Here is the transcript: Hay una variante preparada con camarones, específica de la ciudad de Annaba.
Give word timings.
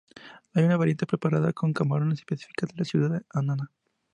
Hay 0.55 0.63
una 0.63 0.77
variante 0.77 1.05
preparada 1.05 1.53
con 1.53 1.73
camarones, 1.73 2.17
específica 2.17 2.65
de 2.65 2.73
la 2.75 2.85
ciudad 2.85 3.11
de 3.11 3.21
Annaba. 3.33 3.69